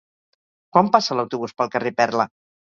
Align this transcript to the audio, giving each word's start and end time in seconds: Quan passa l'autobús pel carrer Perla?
Quan 0.75 0.89
passa 0.95 1.17
l'autobús 1.19 1.55
pel 1.61 1.71
carrer 1.77 1.93
Perla? 2.01 2.29